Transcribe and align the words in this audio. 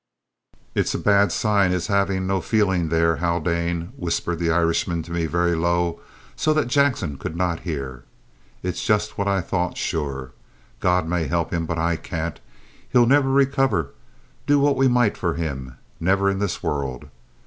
"It's 0.73 0.95
a 0.95 0.97
bad 0.97 1.31
sign 1.31 1.69
his 1.69 1.85
having 1.85 2.25
no 2.25 2.41
fayling 2.41 2.89
there, 2.89 3.17
Haldane," 3.17 3.93
whispered 3.95 4.39
the 4.39 4.49
Irishman 4.49 5.03
to 5.03 5.11
me 5.11 5.27
very 5.27 5.53
low, 5.55 6.01
so 6.35 6.55
that 6.55 6.69
Jackson 6.69 7.19
could 7.19 7.35
not 7.35 7.59
hear. 7.59 8.03
"It's 8.63 8.83
jost 8.83 9.15
what 9.19 9.27
I 9.27 9.41
thought, 9.41 9.77
sure. 9.77 10.31
God 10.79 11.07
may 11.07 11.27
help 11.27 11.53
him, 11.53 11.67
but 11.67 11.77
I 11.77 11.97
can't. 11.97 12.39
He'll 12.91 13.05
niver 13.05 13.29
recover, 13.29 13.91
do 14.47 14.57
what 14.57 14.75
we 14.75 14.87
moight 14.87 15.17
for 15.17 15.35
him, 15.35 15.77
niver 15.99 16.31
in 16.31 16.39
this 16.39 16.63
worruld. 16.63 17.07